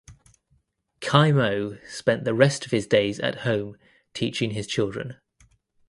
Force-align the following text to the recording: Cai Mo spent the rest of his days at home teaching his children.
Cai 0.99 1.31
Mo 1.31 1.77
spent 1.87 2.23
the 2.23 2.33
rest 2.33 2.65
of 2.65 2.71
his 2.71 2.87
days 2.87 3.19
at 3.19 3.41
home 3.41 3.77
teaching 4.15 4.49
his 4.49 4.65
children. 4.65 5.17